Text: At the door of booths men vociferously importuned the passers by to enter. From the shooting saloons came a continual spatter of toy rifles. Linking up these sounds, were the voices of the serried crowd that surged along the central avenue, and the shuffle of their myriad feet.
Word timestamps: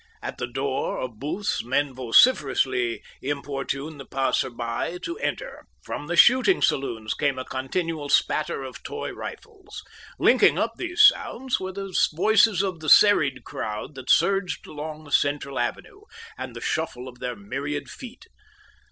At 0.23 0.39
the 0.39 0.47
door 0.47 0.97
of 0.99 1.19
booths 1.19 1.63
men 1.63 1.93
vociferously 1.93 3.03
importuned 3.21 3.99
the 3.99 4.05
passers 4.07 4.53
by 4.55 4.97
to 5.03 5.19
enter. 5.19 5.67
From 5.83 6.07
the 6.07 6.15
shooting 6.15 6.59
saloons 6.63 7.13
came 7.13 7.37
a 7.37 7.45
continual 7.45 8.09
spatter 8.09 8.63
of 8.63 8.81
toy 8.81 9.11
rifles. 9.13 9.83
Linking 10.17 10.57
up 10.57 10.73
these 10.77 11.03
sounds, 11.03 11.59
were 11.59 11.71
the 11.71 11.93
voices 12.15 12.63
of 12.63 12.79
the 12.79 12.89
serried 12.89 13.43
crowd 13.43 13.93
that 13.93 14.09
surged 14.09 14.65
along 14.65 15.03
the 15.03 15.11
central 15.11 15.59
avenue, 15.59 16.01
and 16.35 16.55
the 16.55 16.61
shuffle 16.61 17.07
of 17.07 17.19
their 17.19 17.35
myriad 17.35 17.87
feet. 17.87 18.25